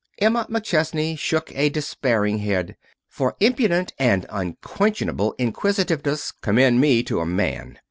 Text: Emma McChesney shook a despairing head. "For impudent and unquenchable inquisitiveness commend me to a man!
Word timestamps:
Emma 0.17 0.47
McChesney 0.49 1.15
shook 1.15 1.55
a 1.55 1.69
despairing 1.69 2.39
head. 2.39 2.75
"For 3.07 3.35
impudent 3.39 3.93
and 3.99 4.25
unquenchable 4.31 5.35
inquisitiveness 5.37 6.31
commend 6.31 6.81
me 6.81 7.03
to 7.03 7.19
a 7.19 7.25
man! 7.27 7.77